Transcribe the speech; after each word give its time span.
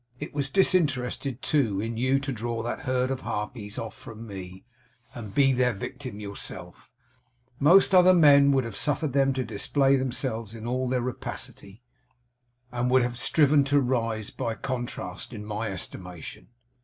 It 0.19 0.33
was 0.33 0.49
disinterested 0.49 1.43
too, 1.43 1.79
in 1.79 1.95
you, 1.95 2.17
to 2.21 2.31
draw 2.31 2.63
that 2.63 2.79
herd 2.89 3.11
of 3.11 3.21
harpies 3.21 3.77
off 3.77 3.93
from 3.95 4.25
me, 4.25 4.65
and 5.13 5.35
be 5.35 5.53
their 5.53 5.73
victim 5.73 6.19
yourself; 6.19 6.91
most 7.59 7.93
other 7.93 8.15
men 8.15 8.51
would 8.51 8.63
have 8.63 8.75
suffered 8.75 9.13
them 9.13 9.31
to 9.33 9.43
display 9.45 9.97
themselves 9.97 10.55
in 10.55 10.65
all 10.65 10.89
their 10.89 11.01
rapacity, 11.03 11.83
and 12.71 12.89
would 12.89 13.03
have 13.03 13.19
striven 13.19 13.63
to 13.65 13.79
rise, 13.79 14.31
by 14.31 14.55
contrast, 14.55 15.33
in 15.33 15.45
my 15.45 15.67
estimation. 15.69 16.47